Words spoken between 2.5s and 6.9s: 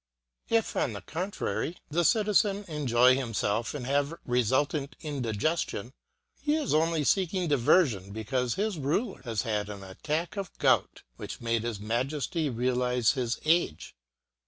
enjoy himself and have resultant indigestion, he is